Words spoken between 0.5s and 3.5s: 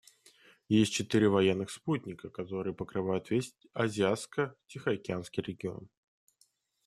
Есть четыре военных спутника, которые покрывают